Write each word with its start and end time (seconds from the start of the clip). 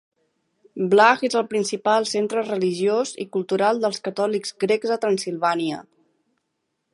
Blaj 0.93 1.19
és 1.27 1.35
el 1.41 1.43
principal 1.51 2.07
centre 2.11 2.43
religiós 2.47 3.11
i 3.25 3.27
cultural 3.37 3.83
dels 3.85 4.01
catòlics 4.09 4.55
grecs 4.65 4.95
a 4.97 4.99
Transilvània. 5.05 5.85